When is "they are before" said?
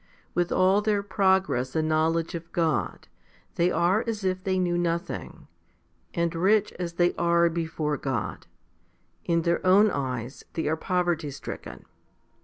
6.93-7.97